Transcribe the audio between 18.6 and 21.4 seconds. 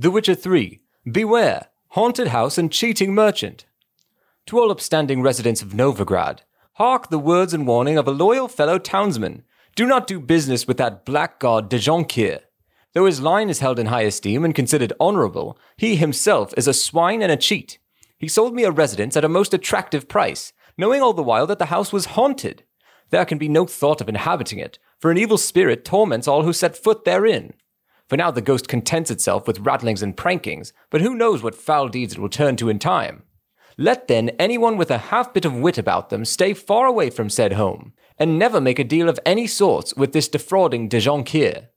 a residence at a most attractive price, knowing all the